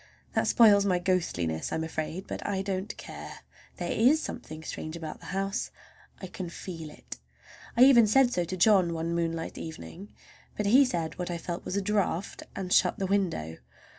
[0.33, 5.19] That spoils my ghostliness, I am afraid; but I don't care—there is something strange about
[5.19, 7.19] the house—I can feel it.
[7.77, 10.11] I even said so to John one moonlight evening,
[10.57, 13.57] but he said what I felt was a draught, and shut the window.